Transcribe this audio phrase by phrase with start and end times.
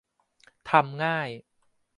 [0.69, 1.29] ทำง่าย